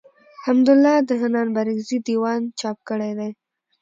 حمدالله 0.45 0.95
د 1.07 1.09
حنان 1.21 1.47
بارکزي 1.55 1.97
دېوان 2.07 2.41
څاپ 2.59 2.77
کړی 2.87 3.11
دﺉ. 3.17 3.31